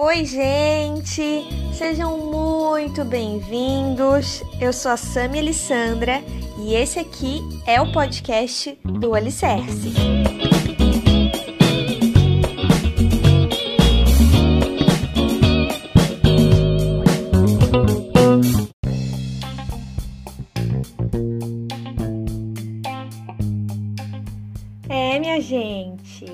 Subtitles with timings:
[0.00, 1.44] Oi, gente!
[1.72, 4.44] Sejam muito bem-vindos.
[4.60, 6.22] Eu sou a Sami Alessandra
[6.56, 9.92] e esse aqui é o podcast do Alicerce.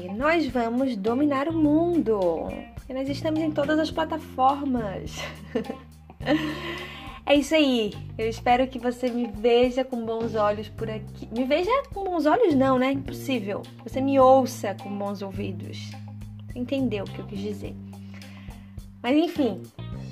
[0.08, 2.48] Nós vamos dominar o mundo.
[2.88, 5.16] E nós estamos em todas as plataformas.
[7.26, 7.92] é isso aí.
[8.18, 11.28] Eu espero que você me veja com bons olhos por aqui.
[11.32, 12.92] Me veja com bons olhos, não, né?
[12.92, 13.62] Impossível.
[13.82, 15.90] Você me ouça com bons ouvidos.
[16.54, 17.74] Entendeu o que eu quis dizer.
[19.02, 19.62] Mas enfim,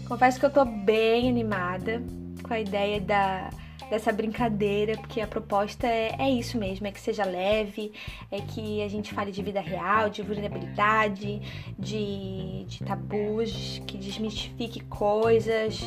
[0.06, 2.02] confesso que eu tô bem animada
[2.42, 3.50] com a ideia da
[3.92, 7.92] dessa brincadeira, porque a proposta é, é isso mesmo, é que seja leve,
[8.30, 11.42] é que a gente fale de vida real, de vulnerabilidade,
[11.78, 15.78] de, de tabus, que desmistifique coisas,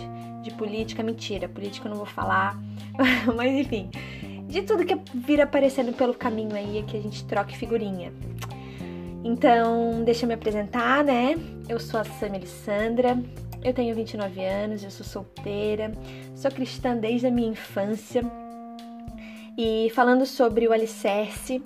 [0.44, 2.62] de política, mentira, política eu não vou falar,
[3.36, 3.90] mas enfim,
[4.48, 8.14] de tudo que vira aparecendo pelo caminho aí, é que a gente troque figurinha.
[9.24, 11.36] Então, deixa eu me apresentar, né?
[11.68, 13.18] Eu sou a Samia Alessandra,
[13.66, 15.92] eu tenho 29 anos, eu sou solteira,
[16.36, 18.22] sou cristã desde a minha infância.
[19.58, 21.64] E falando sobre o Alicerce,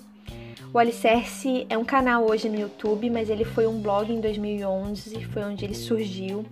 [0.72, 5.24] o Alicerce é um canal hoje no YouTube, mas ele foi um blog em 2011,
[5.26, 6.46] foi onde ele surgiu,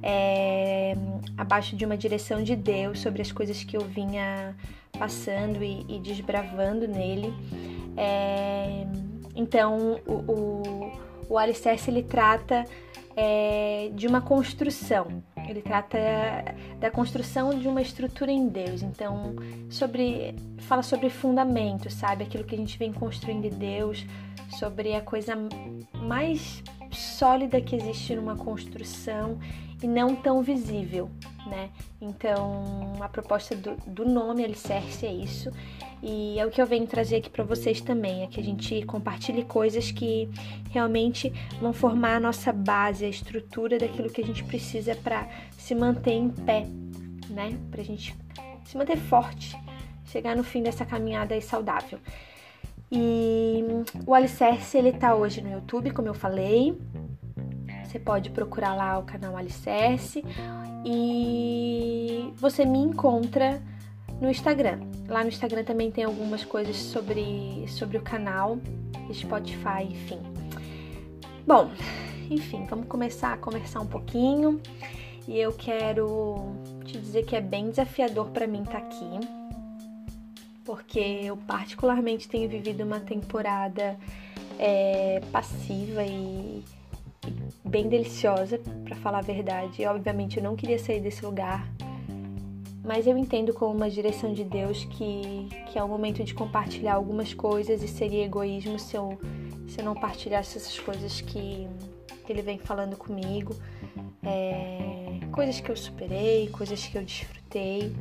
[0.00, 0.94] é,
[1.36, 4.54] abaixo de uma direção de Deus sobre as coisas que eu vinha
[4.96, 7.34] passando e, e desbravando nele.
[7.96, 8.86] É,
[9.34, 10.92] então, o, o,
[11.30, 12.64] o Alicerce ele trata
[13.16, 15.22] é, de uma construção.
[15.48, 15.98] Ele trata
[16.80, 18.82] da construção de uma estrutura em Deus.
[18.82, 19.34] Então,
[19.68, 22.24] sobre fala sobre fundamento, sabe?
[22.24, 24.06] Aquilo que a gente vem construindo em Deus,
[24.58, 25.34] sobre a coisa
[25.94, 29.38] mais sólida que existe numa construção
[29.82, 31.10] e não tão visível,
[31.46, 31.70] né?
[32.00, 35.50] Então, a proposta do, do nome Alicerce é isso.
[36.06, 38.84] E é o que eu venho trazer aqui para vocês também, é que a gente
[38.84, 40.28] compartilhe coisas que
[40.70, 45.74] realmente vão formar a nossa base, a estrutura daquilo que a gente precisa para se
[45.74, 46.66] manter em pé,
[47.30, 47.56] né?
[47.70, 48.14] Pra gente
[48.66, 49.58] se manter forte,
[50.04, 51.98] chegar no fim dessa caminhada aí saudável.
[52.92, 53.64] E
[54.06, 56.78] o Alicerce, ele tá hoje no YouTube, como eu falei.
[57.86, 60.22] Você pode procurar lá o canal Alicerce
[60.84, 63.62] e você me encontra
[64.24, 64.80] no Instagram.
[65.06, 68.58] Lá no Instagram também tem algumas coisas sobre, sobre o canal,
[69.12, 70.18] Spotify, enfim.
[71.46, 71.70] Bom,
[72.30, 74.60] enfim, vamos começar a conversar um pouquinho.
[75.28, 76.54] E eu quero
[76.84, 79.20] te dizer que é bem desafiador para mim estar tá aqui,
[80.64, 83.96] porque eu particularmente tenho vivido uma temporada
[84.58, 86.62] é, passiva e,
[87.64, 89.82] bem deliciosa, para falar a verdade.
[89.82, 91.66] E, obviamente eu não queria sair desse lugar,
[92.84, 96.94] mas eu entendo como uma direção de Deus que, que é o momento de compartilhar
[96.94, 99.18] algumas coisas e seria egoísmo se eu,
[99.66, 101.66] se eu não partilhasse essas coisas que,
[102.28, 103.56] Ele vem falando comigo,
[104.22, 107.94] é, coisas que eu superei, coisas que eu desfrutei.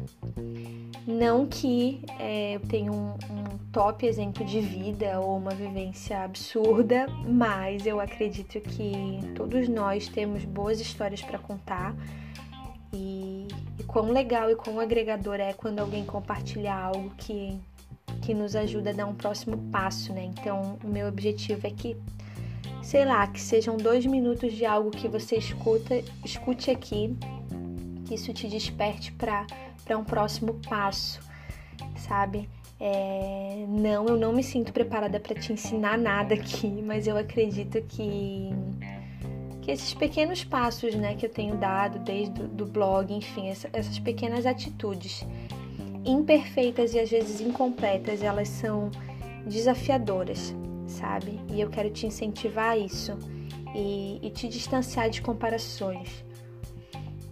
[1.07, 7.07] Não que é, eu tenha um, um top exemplo de vida ou uma vivência absurda,
[7.25, 11.95] mas eu acredito que todos nós temos boas histórias para contar
[12.93, 13.42] e
[13.93, 17.59] quão legal e quão agregador é quando alguém compartilha algo que,
[18.23, 20.23] que nos ajuda a dar um próximo passo, né?
[20.23, 21.95] Então, o meu objetivo é que,
[22.81, 27.15] sei lá, que sejam dois minutos de algo que você escuta, escute aqui,
[28.07, 29.45] que isso te desperte para
[29.95, 31.19] um próximo passo,
[31.95, 32.49] sabe?
[32.79, 37.79] É, não, eu não me sinto preparada para te ensinar nada aqui, mas eu acredito
[37.83, 38.49] que
[39.63, 43.69] que esses pequenos passos né, que eu tenho dado desde o do blog, enfim, essa,
[43.71, 45.25] essas pequenas atitudes
[46.05, 48.91] imperfeitas e às vezes incompletas, elas são
[49.47, 50.53] desafiadoras,
[50.85, 51.39] sabe?
[51.49, 53.17] E eu quero te incentivar a isso
[53.73, 56.25] e, e te distanciar de comparações.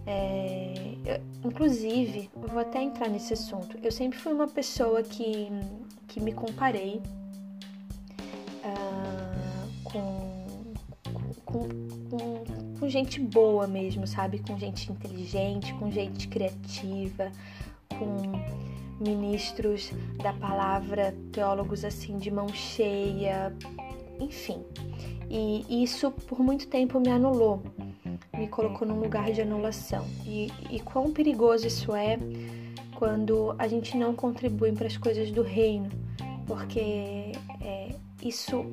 [0.06, 3.76] É, eu, inclusive, eu vou até entrar nesse assunto.
[3.82, 5.48] Eu sempre fui uma pessoa que,
[6.08, 7.02] que me comparei
[8.64, 10.32] uh, com
[11.52, 11.68] com,
[12.10, 12.31] com,
[12.82, 14.40] com gente boa mesmo, sabe?
[14.40, 17.30] Com gente inteligente, com gente criativa,
[17.96, 18.32] com
[19.00, 23.54] ministros da palavra, teólogos assim de mão cheia,
[24.18, 24.64] enfim.
[25.30, 27.62] E isso por muito tempo me anulou,
[28.36, 30.04] me colocou num lugar de anulação.
[30.26, 32.18] E, e quão perigoso isso é
[32.96, 35.88] quando a gente não contribui para as coisas do reino,
[36.48, 37.30] porque
[37.60, 37.94] é,
[38.24, 38.66] isso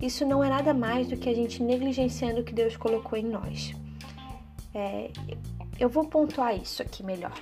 [0.00, 3.24] isso não é nada mais do que a gente negligenciando o que Deus colocou em
[3.24, 3.74] nós.
[4.74, 5.10] É,
[5.78, 7.32] eu vou pontuar isso aqui melhor.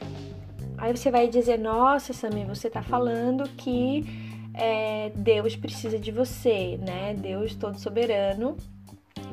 [0.78, 4.04] Aí você vai dizer, nossa, Samir, você está falando que
[4.54, 7.14] é, Deus precisa de você, né?
[7.14, 8.56] Deus todo soberano,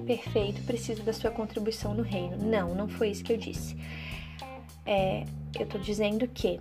[0.06, 2.38] perfeito, precisa da sua contribuição no reino.
[2.38, 3.76] Não, não foi isso que eu disse.
[4.86, 5.26] É,
[5.58, 6.60] eu estou dizendo que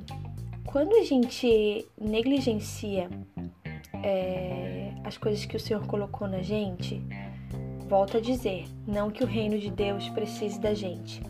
[0.65, 3.09] quando a gente negligencia
[4.03, 7.03] é, as coisas que o Senhor colocou na gente,
[7.89, 11.23] volto a dizer, não que o reino de Deus precise da gente,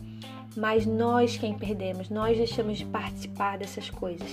[0.55, 4.29] mas nós quem perdemos, nós deixamos de participar dessas coisas,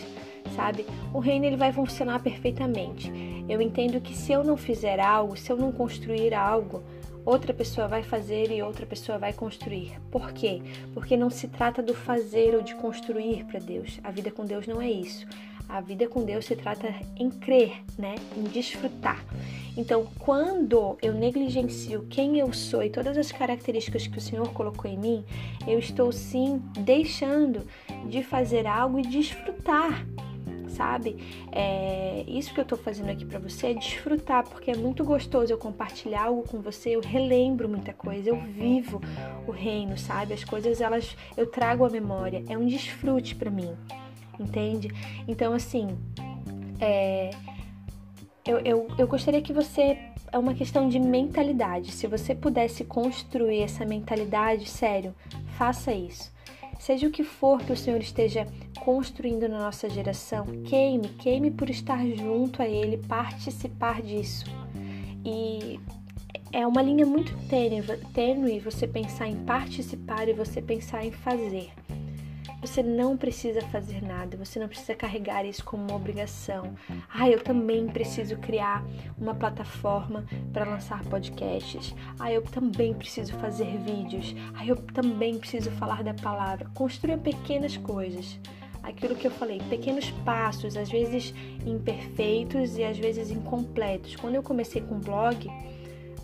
[0.56, 0.84] sabe?
[1.14, 3.12] O reino ele vai funcionar perfeitamente.
[3.48, 6.82] Eu entendo que se eu não fizer algo, se eu não construir algo,
[7.24, 9.92] outra pessoa vai fazer e outra pessoa vai construir.
[10.10, 10.60] Por quê?
[10.92, 14.00] Porque não se trata do fazer ou de construir para Deus.
[14.02, 15.24] A vida com Deus não é isso.
[15.68, 18.14] A vida com Deus se trata em crer, né?
[18.36, 19.24] Em desfrutar.
[19.76, 24.90] Então, quando eu negligencio quem eu sou e todas as características que o Senhor colocou
[24.90, 25.24] em mim,
[25.66, 27.66] eu estou sim deixando
[28.08, 30.06] de fazer algo e desfrutar
[30.68, 31.16] sabe?
[31.50, 35.50] É, isso que eu tô fazendo aqui para você é desfrutar, porque é muito gostoso
[35.50, 39.00] eu compartilhar algo com você, eu relembro muita coisa, eu vivo
[39.46, 40.34] o reino, sabe?
[40.34, 43.74] As coisas elas eu trago a memória, é um desfrute para mim,
[44.38, 44.90] entende?
[45.26, 45.96] Então, assim,
[46.80, 47.30] é,
[48.46, 49.98] eu, eu, eu gostaria que você.
[50.32, 51.92] É uma questão de mentalidade.
[51.92, 55.14] Se você pudesse construir essa mentalidade, sério,
[55.56, 56.32] faça isso.
[56.78, 58.46] Seja o que for que o Senhor esteja
[58.80, 64.44] construindo na nossa geração, queime, queime por estar junto a Ele, participar disso.
[65.24, 65.80] E
[66.52, 71.70] é uma linha muito tênue, tênue você pensar em participar e você pensar em fazer.
[72.66, 76.74] Você não precisa fazer nada, você não precisa carregar isso como uma obrigação.
[77.08, 78.84] Ah, eu também preciso criar
[79.16, 81.94] uma plataforma para lançar podcasts.
[82.18, 84.34] Ah, eu também preciso fazer vídeos.
[84.52, 86.68] Ah, eu também preciso falar da palavra.
[86.74, 88.36] Construa pequenas coisas.
[88.82, 91.32] Aquilo que eu falei, pequenos passos, às vezes
[91.64, 94.16] imperfeitos e às vezes incompletos.
[94.16, 95.48] Quando eu comecei com o blog,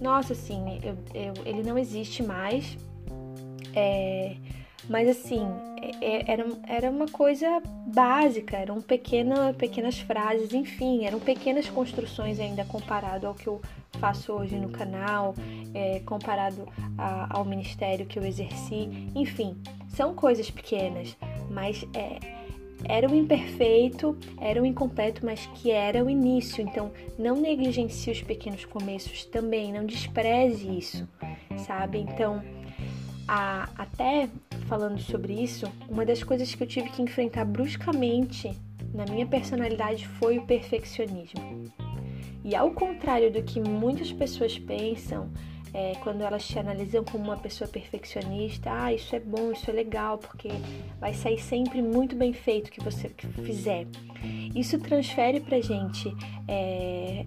[0.00, 2.76] nossa, assim, eu, eu, ele não existe mais.
[3.74, 4.34] É,
[4.88, 5.46] mas assim,
[6.00, 13.26] era, era uma coisa básica, eram pequena, pequenas frases, enfim, eram pequenas construções ainda comparado
[13.26, 13.60] ao que eu
[13.98, 15.34] faço hoje no canal,
[15.74, 19.56] é, comparado a, ao ministério que eu exerci, enfim,
[19.88, 21.16] são coisas pequenas,
[21.50, 22.18] mas é,
[22.84, 26.62] era o imperfeito, era o incompleto, mas que era o início.
[26.62, 31.08] Então, não negligencie os pequenos começos também, não despreze isso,
[31.58, 31.98] sabe?
[31.98, 32.42] Então,
[33.28, 34.28] a, até
[34.72, 38.56] falando sobre isso, uma das coisas que eu tive que enfrentar bruscamente
[38.94, 41.70] na minha personalidade foi o perfeccionismo.
[42.42, 45.30] E ao contrário do que muitas pessoas pensam,
[45.74, 49.72] é, quando elas te analisam como uma pessoa perfeccionista, ah, isso é bom, isso é
[49.72, 50.48] legal, porque
[51.00, 53.08] vai sair sempre muito bem feito o que você
[53.44, 53.86] fizer.
[54.54, 56.14] Isso transfere pra gente
[56.46, 57.24] é,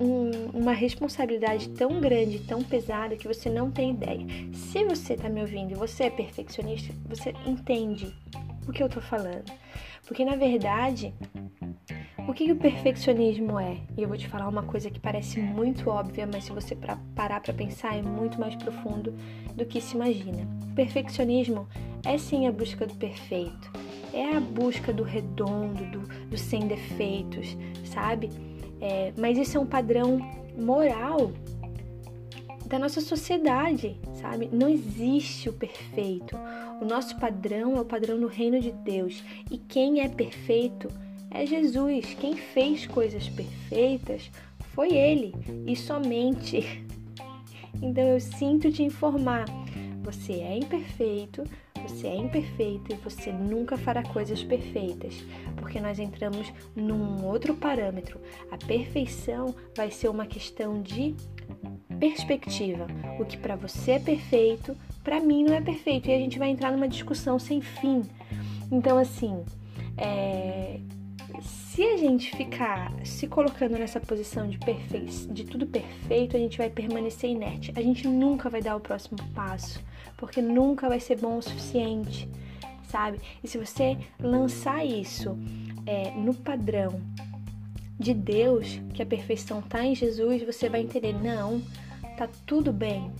[0.00, 4.26] um, uma responsabilidade tão grande, tão pesada, que você não tem ideia.
[4.52, 8.14] Se você tá me ouvindo e você é perfeccionista, você entende
[8.66, 9.50] o que eu tô falando.
[10.06, 11.14] Porque na verdade,
[12.26, 13.76] o que, o perfeccionismo é?
[13.96, 16.76] E eu vou te falar uma coisa que parece muito óbvia, mas se você
[17.14, 19.14] parar para pensar é muito mais profundo
[19.54, 20.48] do que se imagina.
[20.70, 21.68] O perfeccionismo
[22.04, 23.70] é sim a busca do perfeito,
[24.12, 28.30] é a busca do redondo, do, do sem defeitos, sabe?
[28.80, 30.18] É, mas isso é um padrão
[30.56, 31.30] moral
[32.66, 34.48] da nossa sociedade, sabe?
[34.50, 36.36] Não existe o perfeito.
[36.80, 39.22] O nosso padrão é o padrão do reino de Deus.
[39.50, 40.88] E quem é perfeito
[41.34, 42.14] é Jesus.
[42.14, 44.30] Quem fez coisas perfeitas
[44.72, 45.34] foi Ele
[45.66, 46.82] e somente.
[47.82, 49.46] Então eu sinto te informar:
[50.00, 51.42] você é imperfeito,
[51.86, 55.24] você é imperfeito e você nunca fará coisas perfeitas,
[55.56, 58.20] porque nós entramos num outro parâmetro.
[58.50, 61.16] A perfeição vai ser uma questão de
[61.98, 62.86] perspectiva.
[63.18, 66.48] O que para você é perfeito, para mim não é perfeito e a gente vai
[66.48, 68.02] entrar numa discussão sem fim.
[68.70, 69.44] Então assim,
[69.98, 70.80] é,
[71.42, 75.00] se a gente ficar se colocando nessa posição de, perfe...
[75.00, 77.72] de tudo perfeito, a gente vai permanecer inerte.
[77.76, 79.82] A gente nunca vai dar o próximo passo,
[80.16, 82.28] porque nunca vai ser bom o suficiente,
[82.88, 83.20] sabe?
[83.42, 85.38] E se você lançar isso
[85.86, 87.00] é, no padrão
[87.98, 91.62] de Deus, que a perfeição está em Jesus, você vai entender: não,
[92.16, 93.10] tá tudo bem.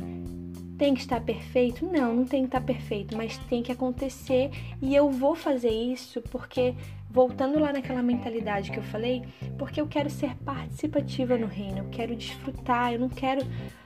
[0.79, 1.87] Tem que estar perfeito?
[1.87, 4.51] Não, não tem que estar perfeito, mas tem que acontecer
[4.83, 6.75] e eu vou fazer isso porque
[7.11, 9.23] voltando lá naquela mentalidade que eu falei,
[9.57, 13.41] porque eu quero ser participativa no reino, eu quero desfrutar, eu não quero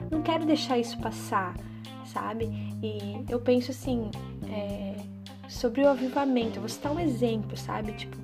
[0.09, 1.55] não quero deixar isso passar,
[2.05, 2.45] sabe?
[2.81, 4.09] E eu penso assim,
[4.51, 4.95] é,
[5.47, 7.91] sobre o avivamento, eu vou citar um exemplo, sabe?
[7.93, 8.17] Tipo,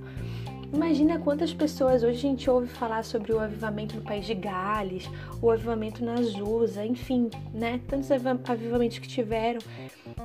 [0.74, 5.10] Imagina quantas pessoas hoje a gente ouve falar sobre o avivamento no país de Gales,
[5.41, 7.79] o avivamento na Azusa, enfim, né?
[7.88, 9.60] Tantos avivamentos que tiveram.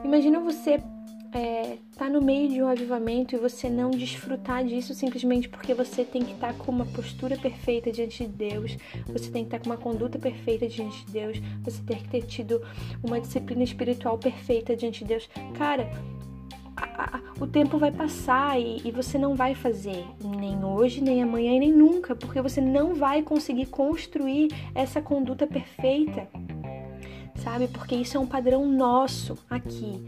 [0.04, 0.80] Imagina você
[1.32, 6.04] é, tá no meio de um avivamento e você não desfrutar disso simplesmente porque você
[6.04, 9.58] tem que estar tá com uma postura perfeita diante de Deus, você tem que estar
[9.58, 12.60] tá com uma conduta perfeita diante de Deus, você tem que ter tido
[13.02, 15.28] uma disciplina espiritual perfeita diante de Deus.
[15.56, 15.88] Cara,
[17.40, 21.60] o tempo vai passar e, e, você não vai fazer, nem hoje, nem amanhã e
[21.60, 26.28] nem nunca, porque você não vai conseguir construir essa conduta perfeita,
[27.36, 27.68] sabe?
[27.68, 30.02] Porque isso é um padrão nosso aqui.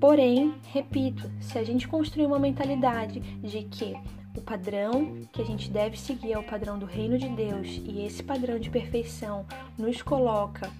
[0.00, 3.94] Porém, repito, se a gente construir uma mentalidade de que
[4.36, 8.06] o padrão que a gente deve seguir é o padrão do reino de Deus e
[8.06, 9.44] esse padrão de perfeição
[9.76, 10.70] nos coloca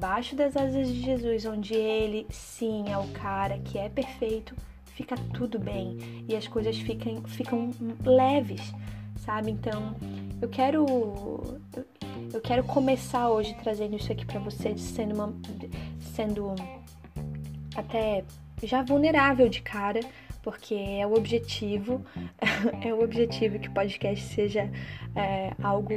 [0.00, 4.56] debaixo das asas de Jesus, onde ele sim é o cara que é perfeito,
[4.94, 7.70] fica tudo bem e as coisas ficam, ficam
[8.02, 8.72] leves,
[9.18, 9.50] sabe?
[9.50, 9.94] Então,
[10.40, 10.86] eu quero
[12.32, 15.34] eu quero começar hoje trazendo isso aqui para você, sendo uma,
[16.14, 16.54] sendo
[17.76, 18.24] até
[18.62, 20.00] já vulnerável de cara,
[20.42, 22.02] porque é o objetivo,
[22.82, 24.62] é o objetivo que o podcast seja
[25.14, 25.92] é, algo,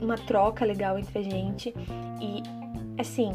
[0.00, 1.72] uma troca legal entre a gente
[2.20, 2.59] e
[3.00, 3.32] assim,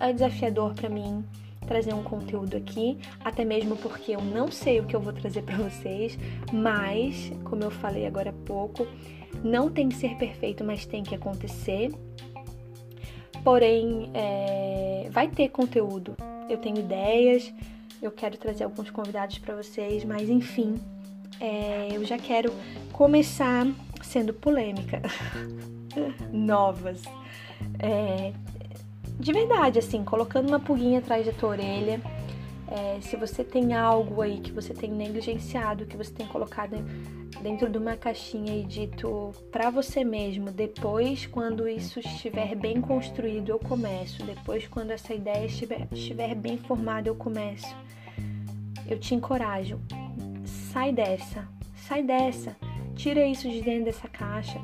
[0.00, 1.24] é desafiador para mim
[1.66, 5.42] trazer um conteúdo aqui, até mesmo porque eu não sei o que eu vou trazer
[5.42, 6.18] para vocês,
[6.52, 8.86] mas, como eu falei agora há pouco,
[9.42, 11.90] não tem que ser perfeito, mas tem que acontecer.
[13.42, 16.16] Porém, é, vai ter conteúdo.
[16.48, 17.52] Eu tenho ideias,
[18.00, 20.74] eu quero trazer alguns convidados para vocês, mas enfim,
[21.40, 22.52] é, eu já quero
[22.92, 23.66] começar
[24.02, 25.00] sendo polêmica.
[26.32, 27.02] Novas.
[27.78, 28.32] É,
[29.22, 32.00] de verdade, assim, colocando uma pulguinha atrás da tua orelha.
[32.66, 36.76] É, se você tem algo aí que você tem negligenciado, que você tem colocado
[37.40, 43.50] dentro de uma caixinha e dito para você mesmo, depois quando isso estiver bem construído
[43.50, 47.76] eu começo, depois quando essa ideia estiver, estiver bem formada eu começo.
[48.88, 49.78] Eu te encorajo,
[50.44, 52.56] sai dessa, sai dessa,
[52.96, 54.60] tira isso de dentro dessa caixa.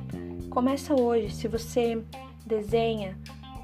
[0.51, 2.03] Começa hoje, se você
[2.45, 3.17] desenha,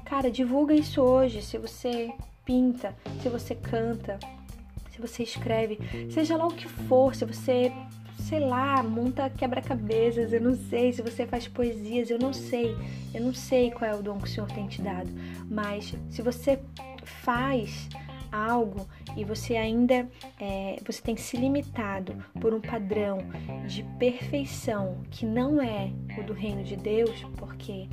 [0.05, 1.41] Cara, divulga isso hoje.
[1.41, 2.13] Se você
[2.45, 4.19] pinta, se você canta,
[4.91, 5.79] se você escreve,
[6.11, 7.71] seja lá o que for, se você,
[8.19, 12.75] sei lá, monta quebra-cabeças, eu não sei, se você faz poesias, eu não sei.
[13.13, 15.09] Eu não sei qual é o dom que o Senhor tem te dado,
[15.49, 16.59] mas se você
[17.03, 17.89] faz
[18.35, 20.07] algo e você ainda
[20.39, 23.19] é, você tem se limitado por um padrão
[23.67, 27.87] de perfeição que não é o do reino de Deus, porque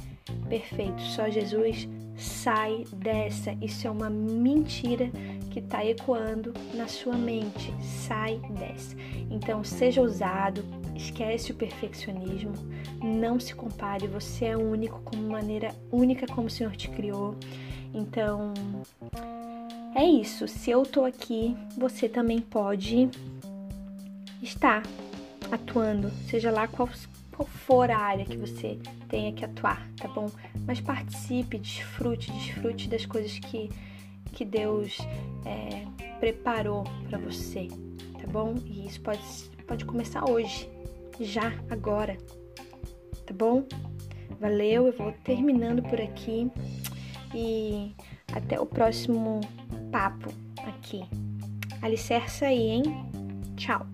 [0.48, 3.56] perfeito só Jesus sai dessa.
[3.60, 5.10] Isso é uma mentira
[5.50, 7.72] que está ecoando na sua mente.
[7.80, 8.96] Sai dessa.
[9.30, 12.52] Então seja ousado, esquece o perfeccionismo,
[13.02, 14.06] não se compare.
[14.08, 17.34] Você é único como maneira única como o Senhor te criou.
[17.94, 18.54] Então
[19.94, 20.48] é isso.
[20.48, 23.08] Se eu tô aqui, você também pode
[24.42, 24.82] estar
[25.50, 26.88] atuando, seja lá qual,
[27.46, 30.30] for a área que você tenha que atuar, tá bom?
[30.66, 33.68] Mas participe, desfrute, desfrute das coisas que,
[34.32, 34.98] que Deus
[35.44, 35.86] é,
[36.18, 37.68] preparou para você,
[38.20, 38.54] tá bom?
[38.64, 39.20] E isso pode,
[39.66, 40.68] pode começar hoje,
[41.20, 42.16] já, agora,
[43.26, 43.64] tá bom?
[44.40, 46.50] Valeu, eu vou terminando por aqui
[47.34, 47.94] e
[48.32, 49.40] até o próximo
[49.92, 50.32] papo
[50.66, 51.04] aqui.
[51.82, 52.82] Alicerça aí, hein?
[53.56, 53.86] Tchau!